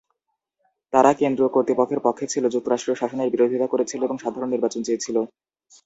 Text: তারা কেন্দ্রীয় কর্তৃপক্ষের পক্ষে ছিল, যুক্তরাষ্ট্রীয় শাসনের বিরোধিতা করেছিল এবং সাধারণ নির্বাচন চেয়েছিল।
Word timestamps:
তারা 0.93 1.11
কেন্দ্রীয় 1.13 1.49
কর্তৃপক্ষের 1.51 2.01
পক্ষে 2.03 2.25
ছিল, 2.27 2.43
যুক্তরাষ্ট্রীয় 2.49 2.97
শাসনের 2.97 3.31
বিরোধিতা 3.33 3.67
করেছিল 3.67 3.99
এবং 4.03 4.17
সাধারণ 4.19 4.49
নির্বাচন 4.51 4.81
চেয়েছিল। 4.83 5.17